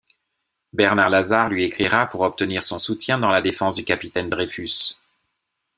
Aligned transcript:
Bernard 0.73 1.11
Lazare 1.11 1.49
lui 1.49 1.63
écrira 1.63 2.07
pour 2.07 2.21
obtenir 2.21 2.63
son 2.63 2.79
soutien 2.79 3.19
dans 3.19 3.29
la 3.29 3.39
défense 3.39 3.75
du 3.75 3.83
capitaine 3.83 4.31
Dreyfus. 4.31 4.95